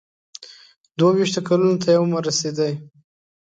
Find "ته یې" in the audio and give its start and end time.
1.81-1.99